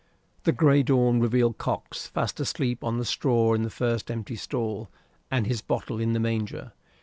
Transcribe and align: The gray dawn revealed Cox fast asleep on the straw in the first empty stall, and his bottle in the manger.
The 0.45 0.51
gray 0.51 0.81
dawn 0.81 1.19
revealed 1.19 1.59
Cox 1.59 2.07
fast 2.07 2.39
asleep 2.39 2.83
on 2.83 2.97
the 2.97 3.05
straw 3.05 3.53
in 3.53 3.61
the 3.61 3.69
first 3.69 4.09
empty 4.09 4.35
stall, 4.35 4.89
and 5.29 5.45
his 5.45 5.61
bottle 5.61 5.99
in 5.99 6.13
the 6.13 6.19
manger. 6.19 6.71